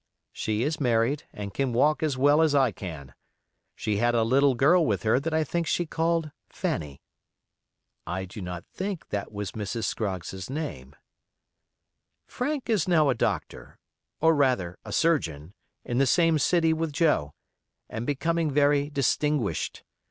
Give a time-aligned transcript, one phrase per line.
[0.33, 3.13] She is married, and can walk as well as I can.
[3.75, 7.03] She had a little girl with her that I think she called "Fanny".
[8.07, 9.83] I do not think that was Mrs.
[9.83, 10.95] Scroggs's name.
[12.25, 13.77] Frank is now a doctor,
[14.19, 15.53] or rather a surgeon,
[15.85, 17.35] in the same city with Joe,
[17.87, 19.83] and becoming very distinguished.